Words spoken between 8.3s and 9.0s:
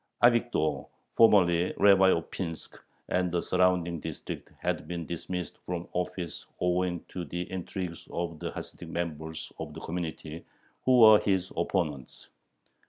the Hasidic